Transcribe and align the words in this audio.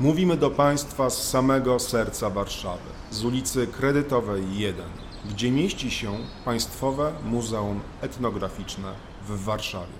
Mówimy 0.00 0.36
do 0.36 0.50
Państwa 0.50 1.10
z 1.10 1.30
samego 1.30 1.78
serca 1.78 2.30
Warszawy, 2.30 2.90
z 3.10 3.24
ulicy 3.24 3.66
Kredytowej 3.66 4.58
1, 4.58 4.90
gdzie 5.30 5.50
mieści 5.50 5.90
się 5.90 6.16
Państwowe 6.44 7.12
Muzeum 7.24 7.80
Etnograficzne 8.02 8.94
w 9.22 9.44
Warszawie. 9.44 9.98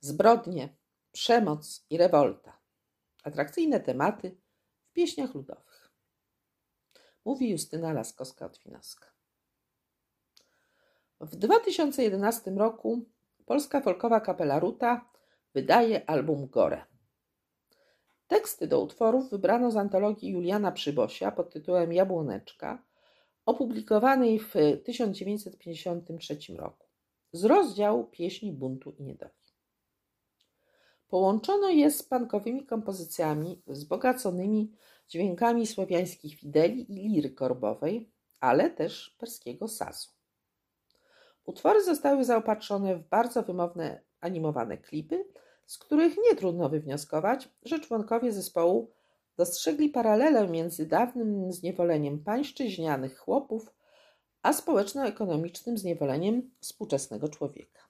Zbrodnie, 0.00 0.76
przemoc 1.12 1.86
i 1.90 1.98
rewolta. 1.98 2.58
Atrakcyjne 3.24 3.80
tematy 3.80 4.36
w 4.84 4.92
pieśniach 4.92 5.34
ludowych. 5.34 5.92
Mówi 7.24 7.50
Justyna 7.50 7.94
Laskowska-Otwinowska. 7.94 9.06
W 11.20 11.36
2011 11.36 12.50
roku 12.50 13.04
polska 13.46 13.80
folkowa 13.80 14.20
kapela 14.20 14.58
Ruta 14.58 15.10
wydaje 15.54 16.10
album 16.10 16.48
Gore. 16.48 16.93
Teksty 18.26 18.66
do 18.66 18.80
utworów 18.80 19.30
wybrano 19.30 19.70
z 19.70 19.76
antologii 19.76 20.30
Juliana 20.30 20.72
Przybosia 20.72 21.30
pod 21.32 21.52
tytułem 21.52 21.92
Jabłoneczka, 21.92 22.82
opublikowanej 23.46 24.38
w 24.38 24.54
1953 24.84 26.38
roku, 26.56 26.86
z 27.32 27.44
rozdziału 27.44 28.04
Pieśni 28.04 28.52
buntu 28.52 28.90
i 28.90 29.02
niedoli. 29.02 29.32
Połączono 31.08 31.68
je 31.68 31.90
z 31.90 32.02
pankowymi 32.02 32.66
kompozycjami 32.66 33.62
wzbogaconymi 33.66 34.72
dźwiękami 35.08 35.66
słowiańskich 35.66 36.40
fideli 36.40 36.92
i 36.92 37.08
liry 37.08 37.30
korbowej, 37.30 38.10
ale 38.40 38.70
też 38.70 39.16
perskiego 39.18 39.68
sazu. 39.68 40.10
Utwory 41.44 41.84
zostały 41.84 42.24
zaopatrzone 42.24 42.96
w 42.96 43.08
bardzo 43.08 43.42
wymowne 43.42 44.02
animowane 44.20 44.78
klipy, 44.78 45.24
z 45.66 45.78
których 45.78 46.16
nie 46.30 46.36
trudno 46.36 46.68
wywnioskować, 46.68 47.48
że 47.62 47.80
członkowie 47.80 48.32
zespołu 48.32 48.90
dostrzegli 49.36 49.88
paralelę 49.88 50.48
między 50.48 50.86
dawnym 50.86 51.52
zniewoleniem 51.52 52.24
pańszczyźnianych 52.24 53.18
chłopów 53.18 53.74
a 54.44 54.52
społeczno-ekonomicznym 54.52 55.78
zniewoleniem 55.78 56.50
współczesnego 56.60 57.28
człowieka. 57.28 57.80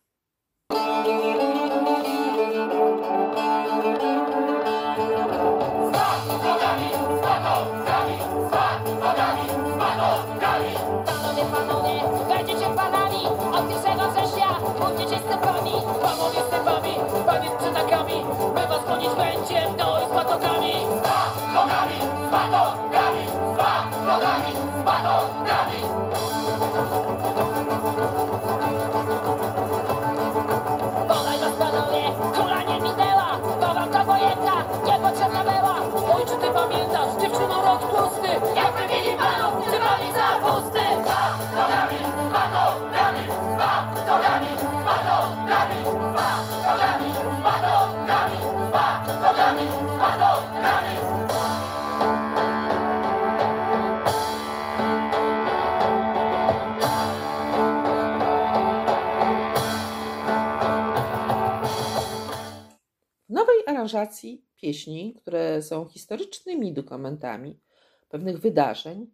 Pieśni, 64.56 65.14
które 65.14 65.62
są 65.62 65.84
historycznymi 65.84 66.72
dokumentami 66.72 67.60
pewnych 68.08 68.38
wydarzeń, 68.38 69.10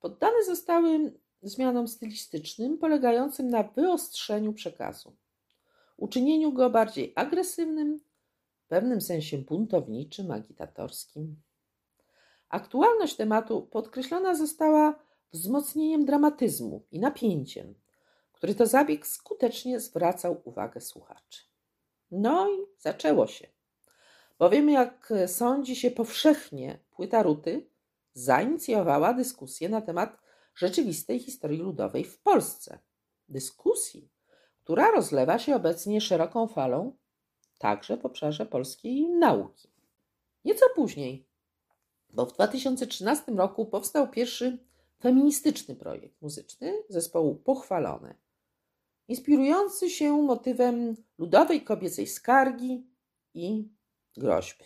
poddane 0.00 0.44
zostały 0.44 1.12
zmianom 1.42 1.88
stylistycznym 1.88 2.78
polegającym 2.78 3.48
na 3.48 3.62
wyostrzeniu 3.62 4.52
przekazu, 4.52 5.16
uczynieniu 5.96 6.52
go 6.52 6.70
bardziej 6.70 7.12
agresywnym, 7.16 8.00
w 8.64 8.66
pewnym 8.66 9.00
sensie 9.00 9.38
buntowniczym, 9.38 10.30
agitatorskim. 10.30 11.42
Aktualność 12.48 13.16
tematu 13.16 13.62
podkreślona 13.62 14.34
została 14.34 14.98
wzmocnieniem 15.32 16.04
dramatyzmu 16.04 16.86
i 16.90 17.00
napięciem, 17.00 17.74
który 18.32 18.54
to 18.54 18.66
zabieg 18.66 19.06
skutecznie 19.06 19.80
zwracał 19.80 20.40
uwagę 20.44 20.80
słuchaczy. 20.80 21.40
No 22.10 22.50
i 22.50 22.58
zaczęło 22.78 23.26
się. 23.26 23.48
Bowiem, 24.40 24.70
jak 24.70 25.12
sądzi 25.26 25.76
się 25.76 25.90
powszechnie, 25.90 26.78
płyta 26.90 27.22
Ruty 27.22 27.66
zainicjowała 28.14 29.14
dyskusję 29.14 29.68
na 29.68 29.80
temat 29.80 30.18
rzeczywistej 30.54 31.18
historii 31.18 31.58
ludowej 31.58 32.04
w 32.04 32.18
Polsce. 32.18 32.78
Dyskusji, 33.28 34.08
która 34.58 34.90
rozlewa 34.90 35.38
się 35.38 35.56
obecnie 35.56 36.00
szeroką 36.00 36.46
falą, 36.46 36.96
także 37.58 37.96
w 37.96 38.06
obszarze 38.06 38.46
polskiej 38.46 39.08
nauki. 39.08 39.68
Nieco 40.44 40.66
później, 40.74 41.26
bo 42.10 42.26
w 42.26 42.32
2013 42.32 43.32
roku 43.32 43.66
powstał 43.66 44.08
pierwszy 44.08 44.58
feministyczny 45.00 45.76
projekt 45.76 46.22
muzyczny 46.22 46.82
zespołu 46.88 47.34
Pochwalone, 47.34 48.14
inspirujący 49.08 49.90
się 49.90 50.22
motywem 50.22 50.96
ludowej 51.18 51.64
kobiecej 51.64 52.06
skargi 52.06 52.86
i 53.34 53.68
groźby. 54.16 54.64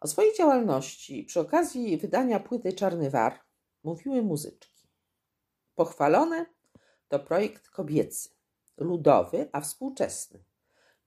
O 0.00 0.08
swojej 0.08 0.36
działalności 0.36 1.24
przy 1.24 1.40
okazji 1.40 1.98
wydania 1.98 2.40
płyty 2.40 2.72
Czarny 2.72 3.10
War 3.10 3.40
mówiły 3.82 4.22
muzyczki. 4.22 4.88
Pochwalone 5.74 6.46
to 7.08 7.18
projekt 7.18 7.68
kobiecy, 7.68 8.28
ludowy, 8.76 9.48
a 9.52 9.60
współczesny, 9.60 10.44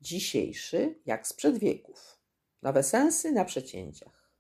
dzisiejszy 0.02 1.00
jak 1.06 1.28
sprzed 1.28 1.58
wieków. 1.58 2.18
Nowe 2.62 2.84
sensy 2.84 3.32
na 3.32 3.46
przecięciach. 3.46 4.32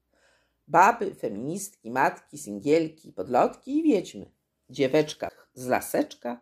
Baby, 0.67 1.15
feministki, 1.15 1.91
matki, 1.91 2.37
singielki, 2.37 3.13
podlotki 3.13 3.77
i 3.77 3.83
wiedźmy. 3.83 4.31
Dzieweczka 4.69 5.29
z 5.53 5.67
laseczka, 5.67 6.41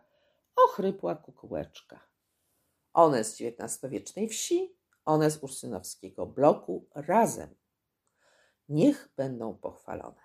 ochrypła 0.56 1.14
kukułeczka. 1.14 2.00
One 2.92 3.24
z 3.24 3.40
XIX-wiecznej 3.40 4.28
wsi, 4.28 4.76
one 5.10 5.30
z 5.30 5.42
ursynowskiego 5.42 6.26
bloku 6.26 6.88
razem. 6.94 7.54
Niech 8.68 9.12
będą 9.16 9.54
pochwalone. 9.54 10.20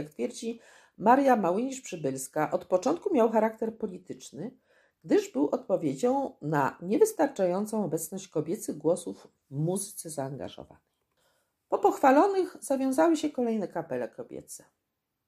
Jak 0.00 0.10
twierdzi 0.10 0.60
Maria 0.98 1.36
Małynisz-Przybylska, 1.36 2.50
od 2.50 2.64
początku 2.64 3.14
miał 3.14 3.30
charakter 3.30 3.78
polityczny, 3.78 4.56
gdyż 5.04 5.32
był 5.32 5.48
odpowiedzią 5.52 6.36
na 6.42 6.78
niewystarczającą 6.82 7.84
obecność 7.84 8.28
kobiecych 8.28 8.78
głosów 8.78 9.28
w 9.50 9.56
muzyce 9.56 10.10
zaangażowanej. 10.10 10.90
Po 11.68 11.78
pochwalonych 11.78 12.56
zawiązały 12.60 13.16
się 13.16 13.30
kolejne 13.30 13.68
kapele 13.68 14.08
kobiece. 14.08 14.64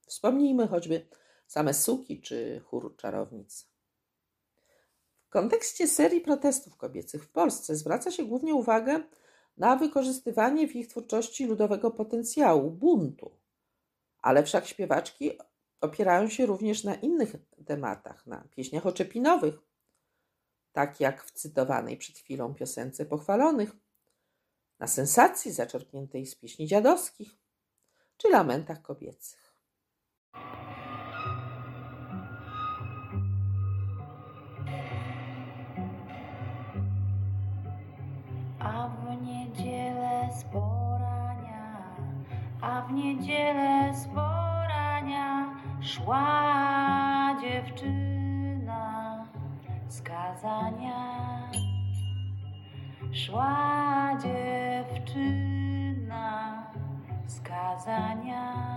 Wspomnijmy 0.06 0.69
choćby 0.69 1.06
same 1.46 1.74
suki 1.74 2.20
czy 2.20 2.60
chór 2.64 2.96
czarownic. 2.96 3.69
W 5.24 5.28
kontekście 5.28 5.88
serii 5.88 6.20
protestów 6.20 6.76
kobiecych 6.76 7.24
w 7.24 7.28
Polsce 7.28 7.76
zwraca 7.76 8.10
się 8.10 8.24
głównie 8.24 8.54
uwagę 8.54 9.00
na 9.56 9.76
wykorzystywanie 9.76 10.69
w 10.69 10.76
ich 10.76 10.88
twórczości 10.88 11.46
ludowego 11.46 11.90
potencjału, 11.90 12.70
buntu. 12.70 13.42
Ale 14.22 14.44
wszak 14.44 14.66
śpiewaczki 14.66 15.38
opierają 15.80 16.28
się 16.28 16.46
również 16.46 16.84
na 16.84 16.94
innych 16.94 17.32
tematach, 17.66 18.26
na 18.26 18.48
pieśniach 18.50 18.86
oczepinowych, 18.86 19.54
tak 20.72 21.00
jak 21.00 21.24
w 21.24 21.30
cytowanej 21.30 21.96
przed 21.96 22.19
chwilą 22.19 22.54
piosence 22.54 23.06
pochwalonych, 23.06 23.72
na 24.78 24.86
sensacji 24.86 25.52
zaczerpniętej 25.52 26.26
z 26.26 26.34
pieśni 26.34 26.66
dziadowskich 26.66 27.36
czy 28.16 28.28
lamentach 28.28 28.82
kobiecych. 28.82 29.56
A 38.58 38.88
w 38.88 39.22
niedzielę 39.22 40.28
a 40.40 40.71
w 42.93 42.94
niedzielę 42.94 43.94
z 43.94 44.06
porania 44.06 45.55
szła 45.81 47.37
dziewczyna 47.41 49.27
z 49.89 50.03
kazania. 50.03 51.50
Szła 53.12 54.19
dziewczyna 54.23 55.53
z 57.27 57.41
kazania. 57.41 58.71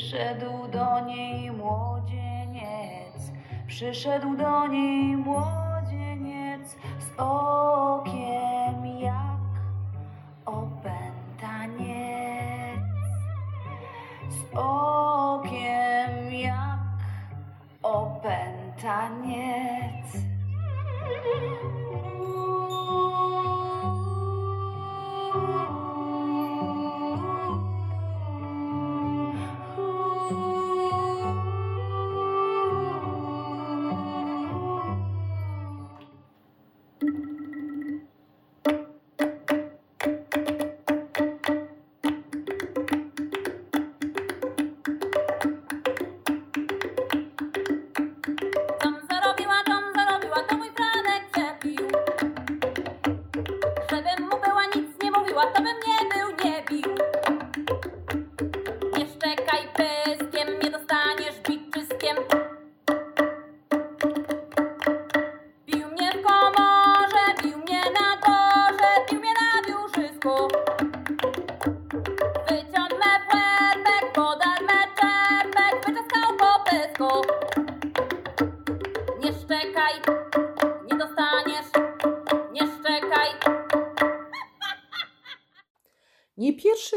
Przyszedł 0.00 0.68
do 0.68 1.00
niej 1.00 1.52
młodzieniec, 1.52 3.32
przyszedł 3.66 4.36
do 4.36 4.66
niej 4.66 5.16
młodzieniec 5.16 6.70
z 6.98 7.10
okiem 7.16 7.69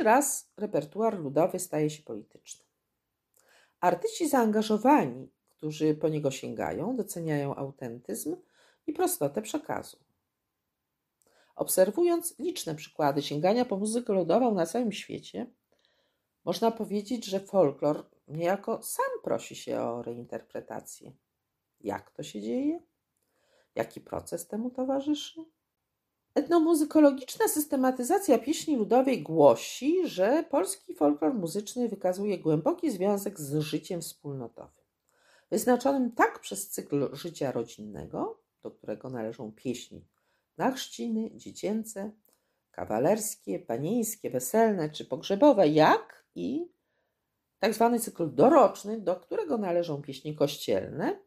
pierwszy 0.03 0.15
raz 0.15 0.51
repertuar 0.57 1.19
ludowy 1.19 1.59
staje 1.59 1.89
się 1.89 2.03
polityczny. 2.03 2.65
Artyści 3.79 4.29
zaangażowani, 4.29 5.31
którzy 5.49 5.95
po 5.95 6.09
niego 6.09 6.31
sięgają, 6.31 6.95
doceniają 6.95 7.55
autentyzm 7.55 8.35
i 8.87 8.93
prostotę 8.93 9.41
przekazu. 9.41 9.97
Obserwując 11.55 12.39
liczne 12.39 12.75
przykłady 12.75 13.21
sięgania 13.21 13.65
po 13.65 13.77
muzykę 13.77 14.13
ludową 14.13 14.53
na 14.53 14.65
całym 14.65 14.91
świecie, 14.91 15.45
można 16.45 16.71
powiedzieć, 16.71 17.25
że 17.25 17.39
folklor 17.39 18.05
niejako 18.27 18.81
sam 18.81 19.11
prosi 19.23 19.55
się 19.55 19.79
o 19.79 20.01
reinterpretację. 20.01 21.11
Jak 21.81 22.11
to 22.11 22.23
się 22.23 22.41
dzieje? 22.41 22.79
Jaki 23.75 24.01
proces 24.01 24.47
temu 24.47 24.69
towarzyszy? 24.69 25.45
Etnomuzykologiczna 26.35 27.47
systematyzacja 27.47 28.39
pieśni 28.39 28.75
ludowej 28.75 29.23
głosi, 29.23 30.07
że 30.07 30.43
polski 30.49 30.93
folklor 30.93 31.33
muzyczny 31.33 31.89
wykazuje 31.89 32.37
głęboki 32.37 32.91
związek 32.91 33.39
z 33.39 33.59
życiem 33.59 34.01
wspólnotowym, 34.01 34.83
wyznaczonym 35.51 36.11
tak 36.11 36.39
przez 36.39 36.69
cykl 36.69 37.15
życia 37.15 37.51
rodzinnego, 37.51 38.41
do 38.63 38.71
którego 38.71 39.09
należą 39.09 39.51
pieśni 39.51 40.05
na 40.57 40.71
chrzciny, 40.71 41.31
dziecięce, 41.35 42.11
kawalerskie, 42.71 43.59
panieńskie, 43.59 44.29
weselne 44.29 44.89
czy 44.89 45.05
pogrzebowe, 45.05 45.67
jak 45.67 46.25
i 46.35 46.71
tak 47.59 47.73
zwany 47.73 47.99
cykl 47.99 48.35
doroczny, 48.35 49.01
do 49.01 49.15
którego 49.15 49.57
należą 49.57 50.01
pieśni 50.01 50.35
kościelne 50.35 51.19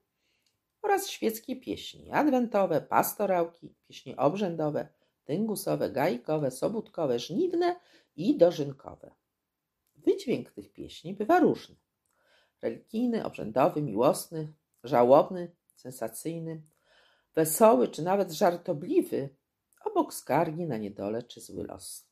oraz 0.83 1.09
świeckie 1.09 1.57
pieśni 1.57 2.13
adwentowe, 2.13 2.81
pastorałki, 2.81 3.75
pieśni 3.89 4.17
obrzędowe, 4.17 4.89
tyngusowe, 5.27 5.91
gajkowe, 5.91 6.51
sobótkowe, 6.51 7.19
żniwne 7.19 7.77
i 8.17 8.37
dożynkowe. 8.37 9.11
Wydźwięk 9.97 10.51
tych 10.51 10.73
pieśni 10.73 11.15
bywa 11.15 11.41
różny. 11.41 11.77
Religijny, 12.63 13.25
obrzędowy, 13.25 13.83
miłosny, 13.83 14.53
żałobny, 14.85 15.51
sensacyjny, 15.75 16.63
wesoły 17.35 17.89
czy 17.89 18.03
nawet 18.03 18.33
żartobliwy, 18.33 19.29
obok 19.85 20.15
skargi 20.15 20.67
na 20.67 20.77
niedolę 20.77 21.23
czy 21.23 21.41
zły 21.41 21.65
los. 21.65 22.07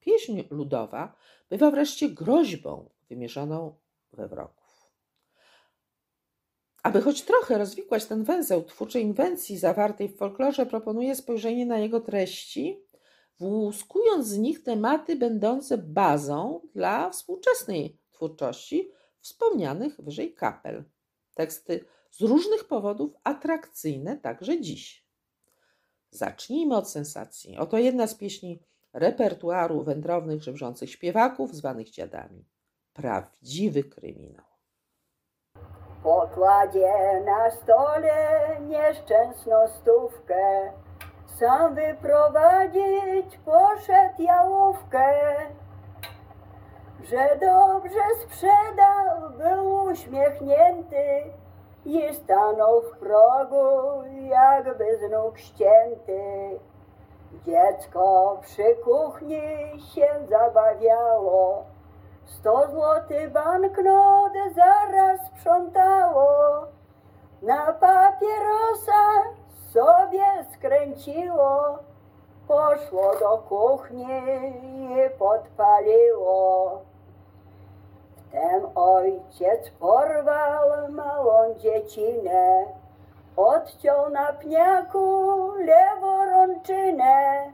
Pieśń 0.00 0.42
ludowa 0.50 1.16
bywa 1.50 1.70
wreszcie 1.70 2.08
groźbą 2.08 2.90
wymierzoną 3.08 3.76
we 4.12 4.28
wrogów. 4.28 4.63
Aby 6.84 7.00
choć 7.00 7.22
trochę 7.22 7.58
rozwikłać 7.58 8.04
ten 8.04 8.24
węzeł 8.24 8.62
twórczej 8.62 9.02
inwencji 9.02 9.58
zawartej 9.58 10.08
w 10.08 10.16
folklorze, 10.16 10.66
proponuję 10.66 11.16
spojrzenie 11.16 11.66
na 11.66 11.78
jego 11.78 12.00
treści, 12.00 12.84
włuskując 13.38 14.26
z 14.26 14.38
nich 14.38 14.62
tematy 14.62 15.16
będące 15.16 15.78
bazą 15.78 16.60
dla 16.74 17.10
współczesnej 17.10 17.98
twórczości 18.12 18.90
wspomnianych 19.20 20.00
wyżej 20.00 20.34
kapel. 20.34 20.84
Teksty 21.34 21.84
z 22.10 22.20
różnych 22.20 22.64
powodów 22.64 23.12
atrakcyjne 23.24 24.16
także 24.16 24.60
dziś. 24.60 25.06
Zacznijmy 26.10 26.76
od 26.76 26.90
sensacji. 26.90 27.56
Oto 27.56 27.78
jedna 27.78 28.06
z 28.06 28.14
pieśni 28.14 28.62
repertuaru 28.92 29.82
wędrownych, 29.84 30.42
żebrzących 30.42 30.90
śpiewaków, 30.90 31.54
zwanych 31.54 31.90
dziadami. 31.90 32.44
Prawdziwy 32.92 33.84
kryminał. 33.84 34.53
Pokładzie 36.04 37.20
na 37.24 37.50
stole 37.50 38.16
nieszczęsną 38.60 39.68
stówkę, 39.68 40.72
sam 41.38 41.74
wyprowadzić 41.74 43.38
poszedł 43.44 44.22
jałówkę. 44.22 45.14
że 47.02 47.36
dobrze 47.40 48.00
sprzedał, 48.22 49.30
był 49.38 49.84
uśmiechnięty 49.84 51.22
i 51.84 52.14
stanął 52.14 52.82
w 52.82 52.98
progu, 52.98 54.02
jakby 54.20 54.98
z 54.98 55.10
nóg 55.10 55.38
ścięty. 55.38 56.20
Dziecko 57.46 58.38
przy 58.42 58.74
kuchni 58.84 59.40
się 59.94 60.08
zabawiało, 60.28 61.64
sto 62.26 62.68
złoty 62.70 63.30
banknot 63.30 64.32
zaraz 64.54 65.20
sprzątało. 65.26 66.28
Na 67.42 67.72
papierosa 67.72 69.02
sobie 69.72 70.24
skręciło, 70.52 71.78
poszło 72.48 73.16
do 73.20 73.38
kuchni 73.38 74.06
i 74.62 74.96
podpaliło. 75.18 76.80
Wtem 78.16 78.66
ojciec 78.74 79.70
porwał 79.70 80.88
małą 80.88 81.54
dziecinę, 81.54 82.64
odciął 83.36 84.10
na 84.10 84.32
pniaku 84.32 85.50
leworączynę. 85.52 87.52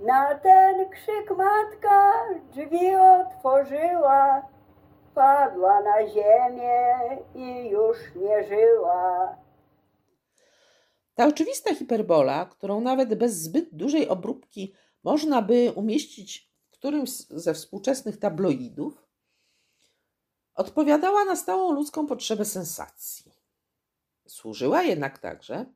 Na 0.00 0.34
ten 0.34 0.90
krzyk 0.90 1.36
matka 1.36 2.12
drzwi 2.52 2.94
otworzyła, 2.94 4.48
padła 5.14 5.82
na 5.82 6.08
ziemię 6.08 6.98
i 7.34 7.68
już 7.68 7.96
nie 8.14 8.44
żyła. 8.48 9.36
Ta 11.14 11.26
oczywista 11.26 11.74
hiperbola, 11.74 12.46
którą 12.46 12.80
nawet 12.80 13.14
bez 13.14 13.34
zbyt 13.34 13.68
dużej 13.72 14.08
obróbki 14.08 14.74
można 15.04 15.42
by 15.42 15.72
umieścić 15.76 16.50
w 16.68 16.70
którymś 16.70 17.10
ze 17.30 17.54
współczesnych 17.54 18.18
tabloidów, 18.18 19.06
odpowiadała 20.54 21.24
na 21.24 21.36
stałą 21.36 21.72
ludzką 21.72 22.06
potrzebę 22.06 22.44
sensacji. 22.44 23.32
Służyła 24.26 24.82
jednak 24.82 25.18
także 25.18 25.66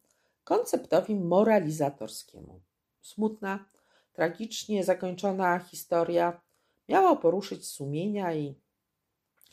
konceptowi 0.45 1.14
moralizatorskiemu. 1.14 2.61
Smutna, 3.00 3.64
tragicznie 4.12 4.85
zakończona 4.85 5.59
historia 5.59 6.40
miała 6.88 7.16
poruszyć 7.16 7.69
sumienia 7.69 8.35
i 8.35 8.54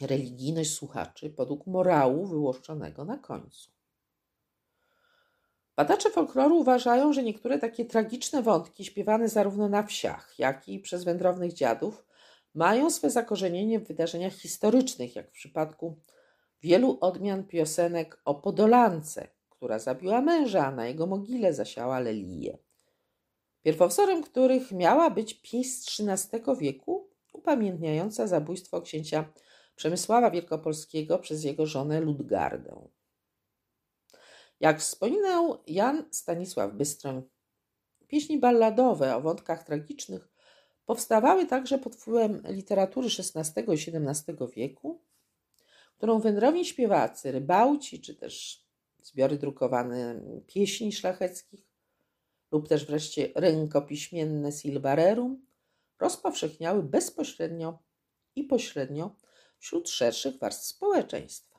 religijność 0.02 0.74
słuchaczy 0.74 1.30
podług 1.30 1.68
morału 1.68 2.26
wyłoszczonego 2.26 3.06
na 3.06 3.18
końcu. 3.18 3.72
Badacze 5.76 6.10
folkloru 6.10 6.60
uważają, 6.60 7.14
że 7.14 7.24
niektóre 7.24 7.60
takie 7.60 7.86
tragiczne 7.86 8.42
wątki, 8.42 8.86
śpiewane 8.86 9.30
zarówno 9.30 9.70
na 9.70 9.84
wsiach, 9.84 10.40
jak 10.40 10.70
i 10.70 10.80
przez 10.80 11.04
wędrownych 11.04 11.54
dziadów, 11.54 12.06
mają 12.54 12.90
swe 12.90 13.10
zakorzenienie 13.10 13.80
w 13.80 13.88
wydarzeniach 13.88 14.34
historycznych, 14.34 15.16
jak 15.16 15.30
w 15.30 15.32
przypadku 15.34 16.00
wielu 16.62 16.98
odmian 17.02 17.44
piosenek 17.44 18.22
o 18.26 18.36
Podolance, 18.36 19.28
która 19.50 19.80
zabiła 19.80 20.22
męża, 20.22 20.66
a 20.66 20.72
na 20.72 20.88
jego 20.88 21.08
mogile 21.08 21.54
zasiała 21.54 22.00
lelię. 22.00 22.58
Pierwowzorem 23.64 24.24
których 24.24 24.72
miała 24.72 25.10
być 25.10 25.34
pieśń 25.34 26.10
XIII 26.10 26.42
wieku, 26.60 27.10
upamiętniająca 27.34 28.28
zabójstwo 28.28 28.82
księcia 28.82 29.34
Przemysława 29.76 30.32
Wielkopolskiego 30.32 31.20
przez 31.20 31.44
jego 31.44 31.66
żonę 31.66 32.02
Ludgardę. 32.02 32.88
Jak 34.60 34.80
wspominał 34.80 35.64
Jan 35.68 36.06
Stanisław 36.12 36.74
Bystroń, 36.74 37.24
pieśni 38.08 38.40
balladowe 38.40 39.16
o 39.16 39.22
wątkach 39.22 39.64
tragicznych 39.64 40.30
powstawały 40.86 41.46
także 41.46 41.78
pod 41.78 41.96
wpływem 41.96 42.42
literatury 42.48 43.08
XVI 43.08 43.62
i 43.62 43.98
XVII 43.98 44.36
wieku, 44.56 45.02
którą 45.98 46.20
wędrowni 46.20 46.66
śpiewacy, 46.66 47.32
rybałci 47.32 48.02
czy 48.02 48.16
też 48.16 48.66
zbiory 49.02 49.38
drukowane 49.38 50.22
pieśni 50.48 50.92
szlacheckich 50.92 51.69
lub 52.52 52.68
też 52.68 52.86
wreszcie 52.86 53.32
rękopiśmienne 53.36 54.52
Silbarerum 54.52 55.46
rozpowszechniały 56.00 56.84
bezpośrednio 56.84 57.80
i 58.36 58.44
pośrednio 58.44 59.16
wśród 59.60 59.90
szerszych 59.90 60.40
warstw 60.40 60.66
społeczeństwa. 60.66 61.50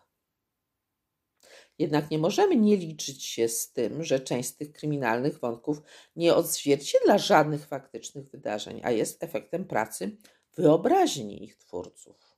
Jednak 1.78 2.10
nie 2.10 2.18
możemy 2.18 2.56
nie 2.56 2.76
liczyć 2.76 3.24
się 3.24 3.48
z 3.48 3.72
tym, 3.72 4.04
że 4.04 4.20
część 4.20 4.48
z 4.48 4.56
tych 4.56 4.72
kryminalnych 4.72 5.38
wątków 5.38 5.82
nie 6.16 6.34
odzwierciedla 6.34 7.18
żadnych 7.18 7.66
faktycznych 7.66 8.30
wydarzeń, 8.30 8.80
a 8.84 8.90
jest 8.90 9.22
efektem 9.22 9.64
pracy 9.64 10.16
wyobraźni 10.56 11.44
ich 11.44 11.56
twórców. 11.56 12.36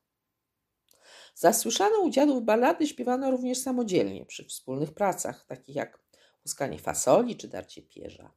Zasłyszane 1.34 1.98
u 1.98 2.10
dziadów 2.10 2.44
ballady 2.44 2.86
śpiewano 2.86 3.30
również 3.30 3.58
samodzielnie 3.58 4.26
przy 4.26 4.44
wspólnych 4.44 4.94
pracach, 4.94 5.46
takich 5.46 5.76
jak 5.76 6.01
łuskanie 6.46 6.78
fasoli 6.78 7.36
czy 7.36 7.48
darcie 7.48 7.82
pierza, 7.82 8.32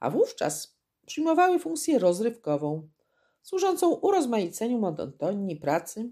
a 0.00 0.10
wówczas 0.10 0.78
przyjmowały 1.06 1.58
funkcję 1.58 1.98
rozrywkową, 1.98 2.88
służącą 3.42 3.94
urozmaiceniu 3.94 4.78
monotonii 4.78 5.56
pracy, 5.56 6.10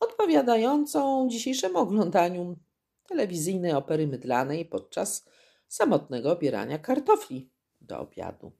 odpowiadającą 0.00 1.28
dzisiejszemu 1.28 1.78
oglądaniu 1.78 2.56
telewizyjnej 3.08 3.72
opery 3.72 4.06
mydlanej 4.06 4.64
podczas 4.64 5.24
samotnego 5.68 6.32
obierania 6.32 6.78
kartofli 6.78 7.50
do 7.80 8.00
obiadu. 8.00 8.52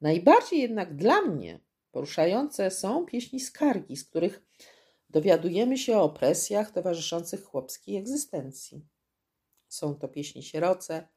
Najbardziej 0.00 0.60
jednak 0.60 0.96
dla 0.96 1.22
mnie 1.22 1.60
poruszające 1.90 2.70
są 2.70 3.06
pieśni 3.06 3.40
skargi, 3.40 3.96
z 3.96 4.04
których 4.04 4.42
dowiadujemy 5.10 5.78
się 5.78 5.98
o 5.98 6.02
opresjach 6.02 6.70
towarzyszących 6.70 7.44
chłopskiej 7.44 7.96
egzystencji. 7.96 8.86
Są 9.76 9.94
to 9.94 10.08
pieśni 10.08 10.42
sieroce, 10.42 11.08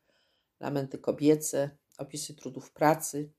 lamenty 0.60 0.98
kobiece, 0.98 1.78
opisy 1.98 2.36
trudów 2.36 2.72
pracy, 2.72 3.32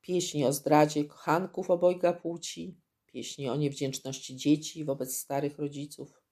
pieśni 0.00 0.44
o 0.44 0.52
zdradzie 0.52 1.04
kochanków 1.04 1.70
obojga 1.70 2.12
płci, 2.12 2.76
pieśni 3.06 3.48
o 3.48 3.56
niewdzięczności 3.56 4.36
dzieci 4.36 4.84
wobec 4.84 5.16
starych 5.16 5.58
rodziców. 5.58 6.22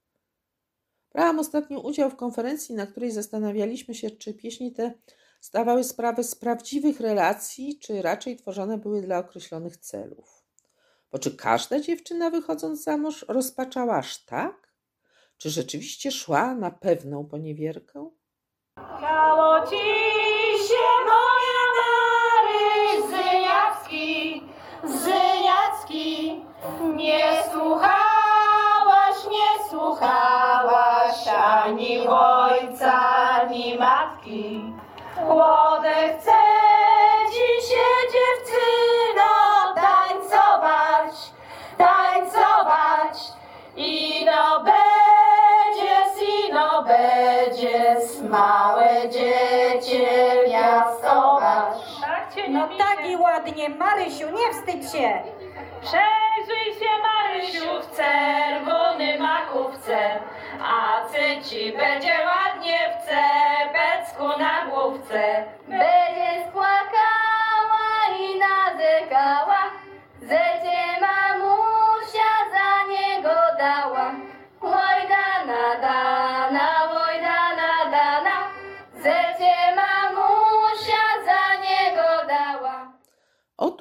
Brałam 1.13 1.39
ostatnio 1.39 1.81
udział 1.81 2.11
w 2.11 2.17
konferencji, 2.17 2.75
na 2.75 2.87
której 2.87 3.11
zastanawialiśmy 3.11 3.95
się, 3.95 4.11
czy 4.11 4.35
pieśni 4.35 4.73
te 4.73 4.95
zdawały 5.41 5.85
sprawę 5.85 6.25
z 6.25 6.35
prawdziwych 6.35 7.01
relacji, 7.01 7.79
czy 7.79 8.03
raczej 8.03 8.37
tworzone 8.37 8.79
były 8.79 9.03
dla 9.03 9.19
określonych 9.19 9.77
celów. 9.77 10.45
Bo 11.13 11.19
czy 11.19 11.37
każda 11.37 11.81
dziewczyna 11.81 12.31
wychodząc 12.31 12.83
za 12.83 12.97
mąż 12.97 13.25
rozpaczała 13.29 13.97
aż 13.97 14.25
tak? 14.25 14.60
Czy 15.43 15.51
rzeczywiście 15.51 16.11
szła 16.11 16.55
na 16.55 16.71
pewną 16.71 17.27
poniewierkę? 17.27 18.11
Chciało 18.99 19.67
ci 19.67 19.77
się 20.69 20.85
moja 21.07 21.63
Mary 21.81 23.03
Zyniacki, 23.11 24.43
Zyniacki, 24.85 26.45
nie 26.97 27.43
słuchałaś, 27.53 29.17
nie 29.31 29.69
słuchałaś 29.71 31.29
ani 31.29 31.99
ojca, 32.09 32.93
ani 33.11 33.79
matki. 33.79 34.63
Młode 35.29 36.19
chce 36.19 36.41
ci 37.33 37.69
się 37.69 37.87
dziewczyno 38.13 38.50
małe 48.31 49.09
dziecię 49.11 50.09
piastować. 50.47 51.75
No 52.49 52.69
tak 52.79 53.07
i 53.07 53.17
ładnie, 53.17 53.69
Marysiu, 53.69 54.27
nie 54.31 54.53
wstydź 54.53 54.93
się. 54.93 55.23
Przejrzyj 55.83 56.75
się 56.81 56.91
Marysiu 57.03 57.83
w 57.83 57.97
czerwonym 57.97 59.23
makówce, 59.23 59.99
a 60.63 61.01
ty 61.13 61.49
ci 61.51 61.73
będzie 61.73 62.13
ładnie 62.27 62.79
w 62.79 63.07
cepecku 63.07 64.39
na 64.39 64.67
główce. 64.71 65.45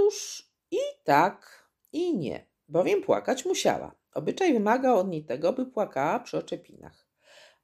Otóż 0.10 0.50
i 0.72 0.78
tak, 1.04 1.68
i 1.92 2.18
nie, 2.18 2.46
bowiem 2.68 3.02
płakać 3.02 3.46
musiała. 3.46 3.96
Obyczaj 4.14 4.54
wymagał 4.54 4.98
od 4.98 5.10
niej 5.10 5.24
tego, 5.24 5.54
by 5.54 5.66
płakała 5.66 6.20
przy 6.20 6.38
oczepinach. 6.38 7.08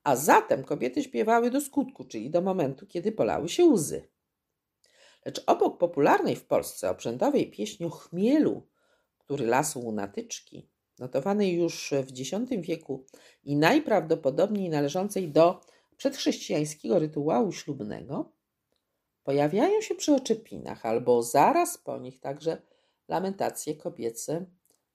A 0.04 0.16
zatem 0.16 0.64
kobiety 0.64 1.04
śpiewały 1.04 1.52
do 1.52 1.62
skutku, 1.62 2.04
czyli 2.04 2.30
do 2.30 2.42
momentu, 2.42 2.88
kiedy 2.88 3.12
polały 3.12 3.50
się 3.50 3.66
łzy. 3.66 4.08
Lecz 5.26 5.44
obok 5.46 5.78
popularnej 5.78 6.36
w 6.36 6.46
Polsce 6.46 6.90
obrzędowej 6.90 7.52
pieśni 7.52 7.90
chmielu, 7.92 8.68
który 9.18 9.48
lasł 9.48 9.80
łunatyczki, 9.80 10.70
notowanej 11.00 11.54
już 11.54 11.94
w 12.08 12.20
X 12.20 12.50
wieku 12.62 13.06
i 13.44 13.56
najprawdopodobniej 13.56 14.70
należącej 14.70 15.30
do 15.30 15.62
przedchrześcijańskiego 15.98 17.00
rytuału 17.00 17.52
ślubnego, 17.52 18.35
pojawiają 19.26 19.82
się 19.82 19.96
przy 19.96 20.14
oczepinach 20.14 20.86
albo 20.86 21.24
zaraz 21.24 21.78
po 21.78 21.98
nich 21.98 22.20
także 22.20 22.62
lamentacje 23.08 23.76
kobiece 23.76 24.46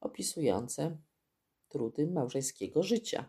opisujące 0.00 0.96
trudy 1.68 2.06
małżeńskiego 2.06 2.82
życia. 2.82 3.24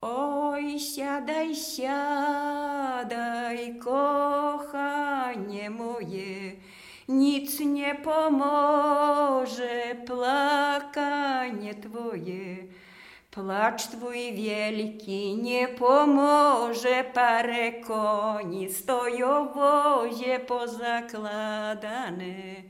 Oj, 0.00 0.80
siadaj, 0.80 1.56
siadaj, 1.56 3.78
kochanie 3.78 5.70
moje, 5.70 6.56
nic 7.08 7.60
nie 7.60 7.94
pomoże, 7.94 9.96
plakanie 10.06 11.74
twoje. 11.74 12.56
Плач 13.37 13.83
твой 13.83 14.31
великий 14.31 15.35
не 15.35 15.67
поможе, 15.67 17.05
паре 17.13 17.83
коні 17.87 18.69
стою 18.69 19.27
в 19.27 19.53
воzie 19.55 20.39
позакладане. 20.39 22.63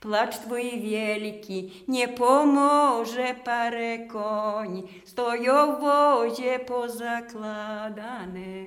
Плач 0.00 0.36
твой 0.36 0.70
великий 0.70 1.84
не 1.86 2.08
поможе, 2.08 3.34
паре 3.44 4.08
коні 4.12 4.84
стою 5.06 5.66
в 5.66 5.80
wozie 5.80 6.58
pozakładane. 6.58 8.66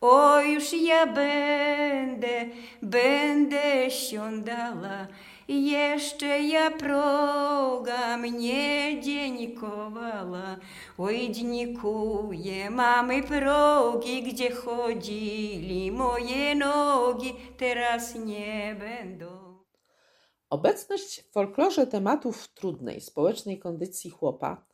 O, 0.00 0.40
już 0.40 0.72
ja 0.72 1.06
będę, 1.06 2.46
będę 2.82 3.90
siądala, 3.90 5.06
jeszcze 5.47 6.41
ja 6.41 6.71
proga 6.71 8.17
mnie 8.17 9.01
dzienikowała. 9.01 10.57
Oj, 10.97 11.31
dziękuję, 11.31 12.69
mamy 12.69 13.23
progi, 13.23 14.23
gdzie 14.23 14.51
chodzili 14.51 15.91
moje 15.91 16.55
nogi, 16.55 17.33
teraz 17.57 18.15
nie 18.15 18.75
będą. 18.79 19.55
Obecność 20.49 21.21
w 21.21 21.31
folklorze 21.31 21.87
tematów 21.87 22.47
trudnej 22.47 23.01
społecznej 23.01 23.59
kondycji 23.59 24.09
chłopa 24.09 24.65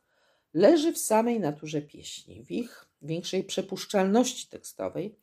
leży 0.54 0.92
w 0.92 0.98
samej 0.98 1.40
naturze 1.40 1.82
pieśni, 1.82 2.44
w 2.44 2.50
ich 2.50 2.86
większej 3.02 3.44
przepuszczalności 3.44 4.48
tekstowej, 4.48 5.18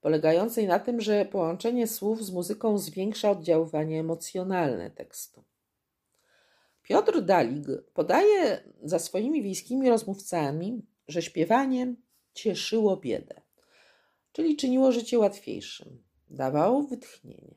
polegającej 0.00 0.66
na 0.66 0.78
tym, 0.78 1.00
że 1.00 1.24
połączenie 1.24 1.86
słów 1.86 2.24
z 2.24 2.30
muzyką 2.30 2.78
zwiększa 2.78 3.30
oddziaływanie 3.30 4.00
emocjonalne 4.00 4.90
tekstu. 4.90 5.44
Piotr 6.82 7.22
Dalig 7.22 7.66
podaje 7.94 8.62
za 8.82 8.98
swoimi 8.98 9.42
wiejskimi 9.42 9.88
rozmówcami, 9.88 10.86
że 11.08 11.22
śpiewanie 11.22 11.94
cieszyło 12.34 12.96
biedę, 12.96 13.40
czyli 14.32 14.56
czyniło 14.56 14.92
życie 14.92 15.18
łatwiejszym, 15.18 16.02
dawało 16.30 16.82
wytchnienie. 16.82 17.54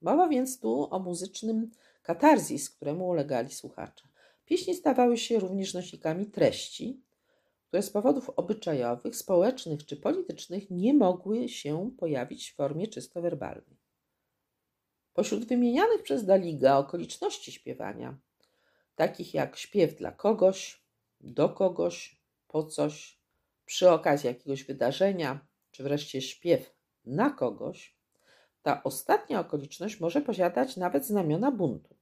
Mowa 0.00 0.28
więc 0.28 0.60
tu 0.60 0.88
o 0.90 0.98
muzycznym 0.98 1.70
katarzis, 2.02 2.70
któremu 2.70 3.08
ulegali 3.08 3.50
słuchacze. 3.50 4.08
Pieśni 4.44 4.74
stawały 4.74 5.18
się 5.18 5.38
również 5.38 5.74
nośnikami 5.74 6.26
treści, 6.26 7.00
które 7.72 7.82
z 7.82 7.90
powodów 7.90 8.30
obyczajowych, 8.30 9.16
społecznych 9.16 9.86
czy 9.86 9.96
politycznych 9.96 10.70
nie 10.70 10.94
mogły 10.94 11.48
się 11.48 11.90
pojawić 11.98 12.50
w 12.50 12.54
formie 12.54 12.88
czysto 12.88 13.22
werbalnej. 13.22 13.78
Pośród 15.12 15.44
wymienianych 15.44 16.02
przez 16.02 16.24
Daliga 16.24 16.76
okoliczności 16.76 17.52
śpiewania, 17.52 18.18
takich 18.94 19.34
jak 19.34 19.56
śpiew 19.56 19.94
dla 19.94 20.12
kogoś, 20.12 20.84
do 21.20 21.48
kogoś, 21.48 22.22
po 22.48 22.64
coś, 22.64 23.20
przy 23.64 23.90
okazji 23.90 24.26
jakiegoś 24.26 24.64
wydarzenia, 24.64 25.46
czy 25.70 25.82
wreszcie 25.82 26.22
śpiew 26.22 26.74
na 27.04 27.30
kogoś, 27.30 27.96
ta 28.62 28.82
ostatnia 28.82 29.40
okoliczność 29.40 30.00
może 30.00 30.20
posiadać 30.20 30.76
nawet 30.76 31.06
znamiona 31.06 31.50
buntu. 31.50 31.94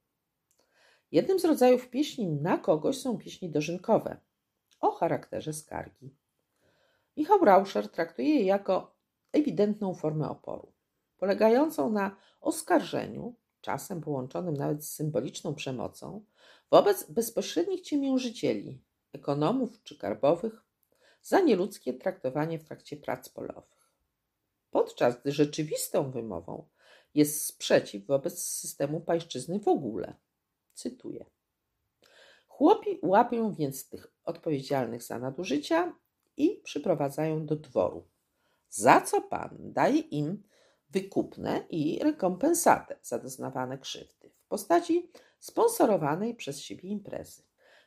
Jednym 1.13 1.39
z 1.41 1.45
rodzajów 1.45 1.91
pieśni 1.91 2.27
na 2.27 2.59
kogoś 2.59 2.99
są 2.99 3.19
pieśni 3.19 3.51
dożynkowe 3.51 4.21
o 4.81 4.91
charakterze 4.91 5.53
skargi. 5.53 6.15
Michał 7.17 7.45
Rauscher 7.45 7.89
traktuje 7.89 8.35
je 8.35 8.45
jako 8.45 8.95
ewidentną 9.33 9.95
formę 9.95 10.29
oporu, 10.29 10.73
polegającą 11.19 11.91
na 11.91 12.17
oskarżeniu, 12.41 13.35
czasem 13.61 14.01
połączonym 14.01 14.55
nawet 14.55 14.85
z 14.85 14.93
symboliczną 14.93 15.55
przemocą, 15.55 16.25
wobec 16.71 17.11
bezpośrednich 17.11 17.81
ciemiężycieli, 17.81 18.83
ekonomów 19.13 19.83
czy 19.83 19.99
karbowych, 19.99 20.63
za 21.23 21.41
nieludzkie 21.41 21.95
traktowanie 21.95 22.59
w 22.59 22.65
trakcie 22.65 22.97
prac 22.97 23.29
polowych. 23.29 23.91
Podczas 24.71 25.21
gdy 25.21 25.33
rzeczywistą 25.33 26.11
wymową 26.11 26.69
jest 27.15 27.45
sprzeciw 27.47 28.07
wobec 28.07 28.43
systemu 28.43 29.01
pańszczyzny 29.01 29.61
w 29.61 29.69
ogóle. 29.69 30.15
Cytuję. 30.75 31.25
Chłopi 32.61 32.99
łapią 33.03 33.55
więc 33.55 33.89
tych 33.89 34.13
odpowiedzialnych 34.25 35.03
za 35.03 35.19
nadużycia 35.19 35.95
i 36.37 36.61
przyprowadzają 36.65 37.47
do 37.47 37.57
dworu, 37.57 38.09
za 38.69 39.01
co 39.01 39.21
pan 39.23 39.57
daje 39.61 39.99
im 39.99 40.43
wykupne 40.91 41.65
i 41.71 41.99
rekompensatę 42.03 42.97
za 43.03 43.19
doznawane 43.19 43.79
krzywdy 43.79 44.31
w 44.31 44.49
postaci 44.49 45.11
sponsorowanej 45.39 46.35
przez 46.35 46.61
siebie 46.61 46.89
imprezy. 46.89 47.43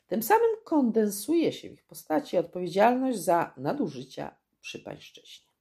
Tym 0.07 0.23
samym 0.23 0.55
kondensuje 0.63 1.51
się 1.51 1.69
w 1.69 1.73
ich 1.73 1.85
postaci 1.85 2.37
odpowiedzialność 2.37 3.19
za 3.19 3.53
nadużycia 3.57 4.35
przy 4.61 4.79
pańszczyźnie. 4.79 5.53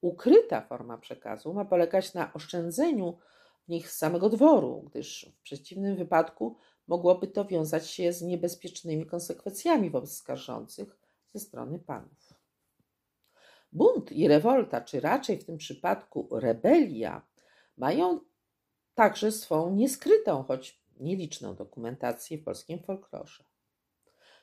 Ukryta 0.00 0.60
forma 0.60 0.98
przekazu 0.98 1.54
ma 1.54 1.64
polegać 1.64 2.14
na 2.14 2.32
oszczędzeniu 2.32 3.18
w 3.64 3.68
nich 3.68 3.90
samego 3.90 4.28
dworu, 4.28 4.82
gdyż 4.90 5.32
w 5.38 5.42
przeciwnym 5.42 5.96
wypadku 5.96 6.56
mogłoby 6.86 7.26
to 7.26 7.44
wiązać 7.44 7.90
się 7.90 8.12
z 8.12 8.22
niebezpiecznymi 8.22 9.06
konsekwencjami 9.06 9.90
wobec 9.90 10.16
skarżących 10.16 10.98
ze 11.34 11.40
strony 11.40 11.78
panów. 11.78 12.34
Bunt 13.72 14.12
i 14.12 14.28
rewolta, 14.28 14.80
czy 14.80 15.00
raczej 15.00 15.38
w 15.38 15.44
tym 15.44 15.56
przypadku 15.56 16.28
rebelia, 16.32 17.26
mają 17.76 18.20
także 18.94 19.32
swą 19.32 19.74
nieskrytą, 19.74 20.42
choć 20.42 20.82
nieliczną 21.00 21.54
dokumentację 21.54 22.38
w 22.38 22.44
polskim 22.44 22.82
folklorze. 22.82 23.44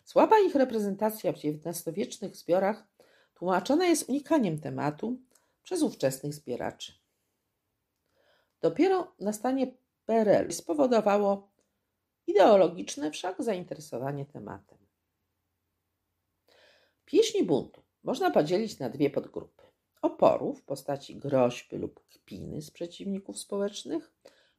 Słaba 0.04 0.40
ich 0.40 0.56
reprezentacja 0.56 1.34
w 1.34 1.36
XIX-wiecznych 1.36 2.36
zbiorach 2.36 2.88
tłumaczona 3.34 3.86
jest 3.86 4.10
unikaniem 4.10 4.60
tematu 4.60 5.20
przez 5.64 5.82
ówczesnych 5.82 6.34
zbieraczy. 6.34 6.94
Dopiero 8.62 9.16
nastanie 9.20 9.78
PRL 10.06 10.52
spowodowało 10.52 11.50
ideologiczne 12.30 13.12
wszak 13.12 13.44
zainteresowanie 13.44 14.26
tematem. 14.26 14.78
Pieśni 17.06 17.44
buntu 17.44 17.82
można 18.04 18.32
podzielić 18.32 18.80
na 18.80 18.90
dwie 18.90 19.10
podgrupy. 19.10 19.64
Oporu 20.02 20.54
w 20.54 20.64
postaci 20.64 21.16
groźby 21.16 21.78
lub 21.78 22.08
kpiny 22.08 22.62
z 22.62 22.72
przeciwników 22.72 23.40
społecznych 23.40 24.12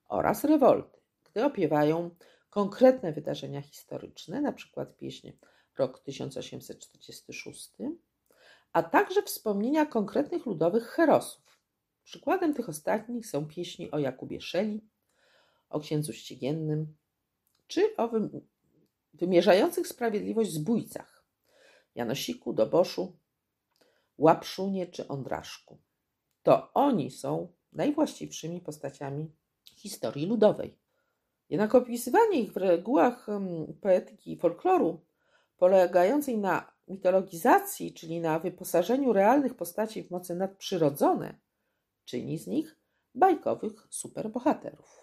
oraz 0.08 0.44
rewolty, 0.44 1.00
gdy 1.24 1.44
opiewają 1.44 2.10
konkretne 2.50 3.12
wydarzenia 3.12 3.62
historyczne, 3.62 4.38
np. 4.38 4.86
pieśń 4.86 5.30
rok 5.78 5.98
1846, 5.98 7.72
a 8.72 8.82
także 8.82 9.22
wspomnienia 9.22 9.86
konkretnych 9.86 10.46
ludowych 10.46 10.84
herosów. 10.84 11.60
Przykładem 12.04 12.54
tych 12.54 12.68
ostatnich 12.68 13.26
są 13.26 13.46
pieśni 13.46 13.90
o 13.90 13.98
Jakubie 13.98 14.40
Szeli, 14.40 14.80
o 15.68 15.80
księdzu 15.80 16.12
ściegiennym, 16.12 16.94
czy 17.70 17.96
o 17.96 18.10
wymierzających 19.14 19.88
sprawiedliwość 19.88 20.52
zbójcach 20.52 21.24
Janosiku, 21.94 22.52
Doboszu, 22.52 23.16
Łapszunie 24.18 24.86
czy 24.86 25.08
Ondraszku. 25.08 25.78
To 26.42 26.72
oni 26.72 27.10
są 27.10 27.52
najwłaściwszymi 27.72 28.60
postaciami 28.60 29.32
historii 29.64 30.26
ludowej. 30.26 30.78
Jednak 31.48 31.74
opisywanie 31.74 32.40
ich 32.40 32.52
w 32.52 32.56
regułach 32.56 33.26
poetyki 33.80 34.32
i 34.32 34.38
folkloru, 34.38 35.00
polegającej 35.56 36.38
na 36.38 36.72
mitologizacji, 36.88 37.94
czyli 37.94 38.20
na 38.20 38.38
wyposażeniu 38.38 39.12
realnych 39.12 39.54
postaci 39.54 40.02
w 40.02 40.10
moce 40.10 40.34
nadprzyrodzone, 40.34 41.38
czyni 42.04 42.38
z 42.38 42.46
nich 42.46 42.76
bajkowych 43.14 43.86
superbohaterów. 43.90 44.99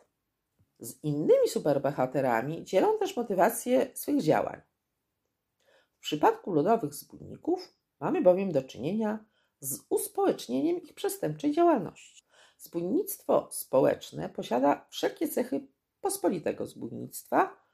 Z 0.79 1.03
innymi 1.03 1.47
superbohaterami 1.47 2.63
dzielą 2.63 2.99
też 2.99 3.17
motywację 3.17 3.91
swych 3.93 4.21
działań. 4.21 4.61
W 5.97 5.99
przypadku 5.99 6.51
ludowych 6.51 6.93
zbójników 6.93 7.73
mamy 7.99 8.21
bowiem 8.21 8.51
do 8.51 8.63
czynienia 8.63 9.25
z 9.59 9.79
uspołecznieniem 9.89 10.81
ich 10.81 10.93
przestępczej 10.93 11.51
działalności. 11.51 12.23
Zbójnictwo 12.57 13.47
społeczne 13.51 14.29
posiada 14.29 14.85
wszelkie 14.89 15.27
cechy 15.27 15.67
pospolitego 16.01 16.65
zbójnictwa, 16.65 17.67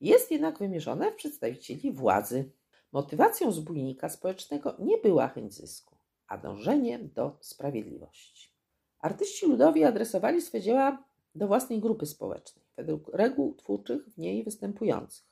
Jest 0.00 0.30
jednak 0.30 0.58
wymierzone 0.58 1.12
w 1.12 1.14
przedstawicieli 1.14 1.92
władzy. 1.92 2.50
Motywacją 2.92 3.52
zbójnika 3.52 4.08
społecznego 4.08 4.76
nie 4.78 4.98
była 4.98 5.28
chęć 5.28 5.54
zysku, 5.54 5.96
a 6.26 6.38
dążenie 6.38 6.98
do 6.98 7.36
sprawiedliwości. 7.40 8.50
Artyści 8.98 9.46
ludowi 9.46 9.84
adresowali 9.84 10.42
swe 10.42 10.60
dzieła 10.60 11.04
do 11.34 11.46
własnej 11.46 11.80
grupy 11.80 12.06
społecznej, 12.06 12.64
według 12.76 13.10
reguł 13.12 13.54
twórczych 13.54 14.06
w 14.06 14.18
niej 14.18 14.44
występujących. 14.44 15.24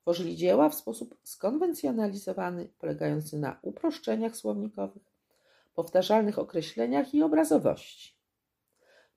Tworzyli 0.00 0.36
dzieła 0.36 0.68
w 0.68 0.74
sposób 0.74 1.16
skonwencjonalizowany, 1.22 2.68
polegający 2.78 3.38
na 3.38 3.58
uproszczeniach 3.62 4.36
słownikowych, 4.36 5.02
powtarzalnych 5.74 6.38
określeniach 6.38 7.14
i 7.14 7.22
obrazowości. 7.22 8.14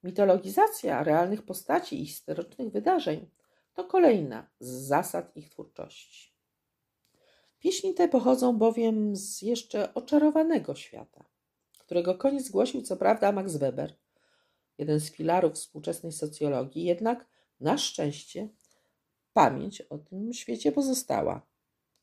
Mitologizacja 0.04 1.04
realnych 1.04 1.42
postaci 1.42 2.02
i 2.02 2.06
historycznych 2.06 2.72
wydarzeń 2.72 3.30
to 3.74 3.84
kolejna 3.84 4.50
z 4.60 4.68
zasad 4.68 5.38
ich 5.38 5.50
twórczości. 5.50 6.34
Pieśni 7.60 7.94
te 7.94 8.08
pochodzą 8.08 8.58
bowiem 8.58 9.16
z 9.16 9.42
jeszcze 9.42 9.94
oczarowanego 9.94 10.76
świata, 10.76 11.26
którego 11.80 12.16
koniec 12.16 12.50
głosił 12.50 12.82
co 12.82 12.98
prawda 12.98 13.32
Max 13.32 13.56
Weber, 13.56 13.94
jeden 14.84 15.00
z 15.00 15.12
filarów 15.12 15.54
współczesnej 15.54 16.12
socjologii, 16.12 16.84
jednak 16.84 17.28
na 17.60 17.78
szczęście 17.78 18.50
pamięć 19.34 19.82
o 19.82 19.98
tym 19.98 20.34
świecie 20.34 20.72
pozostała 20.72 21.42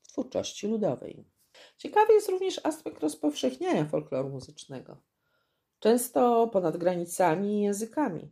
w 0.01 0.07
twórczości 0.07 0.67
ludowej. 0.67 1.25
Ciekawy 1.77 2.13
jest 2.13 2.29
również 2.29 2.61
aspekt 2.63 2.99
rozpowszechniania 2.99 3.85
folkloru 3.85 4.29
muzycznego, 4.29 4.97
często 5.79 6.47
ponad 6.47 6.77
granicami 6.77 7.59
i 7.59 7.61
językami. 7.61 8.31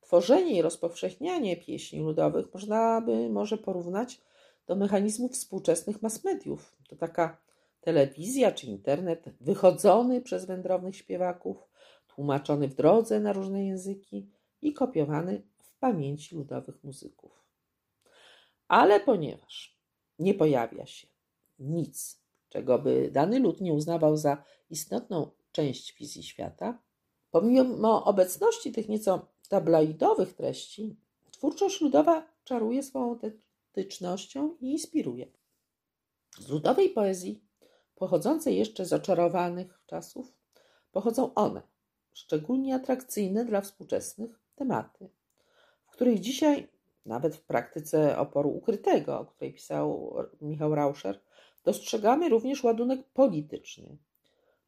Tworzenie 0.00 0.58
i 0.58 0.62
rozpowszechnianie 0.62 1.56
pieśni 1.56 2.00
ludowych 2.00 2.54
można 2.54 3.00
by 3.00 3.28
może 3.28 3.58
porównać 3.58 4.20
do 4.66 4.76
mechanizmów 4.76 5.32
współczesnych 5.32 6.02
mass 6.02 6.24
mediów. 6.24 6.76
To 6.88 6.96
taka 6.96 7.36
telewizja 7.80 8.52
czy 8.52 8.66
internet 8.66 9.24
wychodzony 9.40 10.20
przez 10.20 10.44
wędrownych 10.44 10.96
śpiewaków, 10.96 11.68
tłumaczony 12.14 12.68
w 12.68 12.74
drodze 12.74 13.20
na 13.20 13.32
różne 13.32 13.66
języki 13.66 14.30
i 14.62 14.72
kopiowany 14.72 15.42
w 15.58 15.78
pamięci 15.78 16.36
ludowych 16.36 16.84
muzyków. 16.84 17.44
Ale 18.68 19.00
ponieważ 19.00 19.78
nie 20.18 20.34
pojawia 20.34 20.86
się 20.86 21.08
nic, 21.58 22.22
czego 22.48 22.78
by 22.78 23.10
dany 23.10 23.38
lud 23.38 23.60
nie 23.60 23.72
uznawał 23.72 24.16
za 24.16 24.44
istotną 24.70 25.30
część 25.52 25.94
wizji 25.98 26.22
świata, 26.22 26.78
pomimo 27.30 28.04
obecności 28.04 28.72
tych 28.72 28.88
nieco 28.88 29.28
tabloidowych 29.48 30.32
treści, 30.32 30.96
twórczość 31.30 31.80
ludowa 31.80 32.26
czaruje 32.44 32.82
swoją 32.82 33.04
autentycznością 33.04 34.56
i 34.60 34.72
inspiruje. 34.72 35.26
Z 36.38 36.48
ludowej 36.48 36.90
poezji, 36.90 37.44
pochodzącej 37.94 38.56
jeszcze 38.56 38.84
z 38.84 38.92
oczarowanych 38.92 39.80
czasów, 39.86 40.32
pochodzą 40.92 41.34
one, 41.34 41.62
szczególnie 42.14 42.74
atrakcyjne 42.74 43.44
dla 43.44 43.60
współczesnych 43.60 44.40
tematy, 44.54 45.10
w 45.86 45.90
których 45.90 46.20
dzisiaj, 46.20 46.68
nawet 47.06 47.36
w 47.36 47.42
praktyce 47.42 48.18
oporu 48.18 48.50
ukrytego, 48.50 49.20
o 49.20 49.24
której 49.24 49.52
pisał 49.52 50.16
Michał 50.40 50.74
Rauscher, 50.74 51.20
dostrzegamy 51.64 52.28
również 52.28 52.64
ładunek 52.64 53.08
polityczny, 53.08 53.96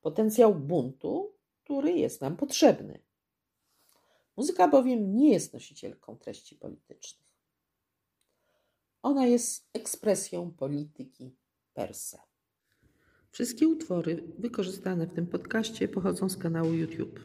potencjał 0.00 0.54
buntu, 0.54 1.32
który 1.64 1.92
jest 1.92 2.20
nam 2.20 2.37
potrzebny. 2.37 3.00
Muzyka 4.37 4.68
bowiem 4.68 5.16
nie 5.16 5.32
jest 5.32 5.52
nosicielką 5.52 6.16
treści 6.16 6.56
politycznych. 6.56 7.26
Ona 9.02 9.26
jest 9.26 9.68
ekspresją 9.72 10.50
polityki 10.50 11.37
per 11.74 11.94
se. 11.94 12.18
Wszystkie 13.37 13.68
utwory 13.68 14.22
wykorzystane 14.38 15.07
w 15.07 15.12
tym 15.12 15.27
podcaście 15.27 15.88
pochodzą 15.88 16.29
z 16.29 16.37
kanału 16.37 16.72
YouTube 16.72 17.20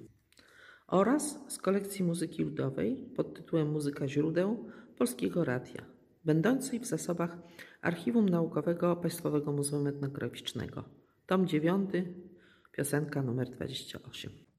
oraz 0.87 1.39
z 1.47 1.57
kolekcji 1.57 2.03
muzyki 2.05 2.43
ludowej 2.43 3.09
pod 3.15 3.33
tytułem 3.33 3.71
Muzyka 3.71 4.07
źródeł 4.07 4.65
Polskiego 4.97 5.43
Radia, 5.43 5.85
będącej 6.25 6.79
w 6.79 6.85
zasobach 6.85 7.37
Archiwum 7.81 8.29
Naukowego 8.29 8.95
Państwowego 8.95 9.51
Muzeum 9.51 9.87
Etnograficznego. 9.87 10.83
Tom 11.25 11.47
9, 11.47 11.89
piosenka 12.71 13.21
numer 13.21 13.49
28. 13.49 14.41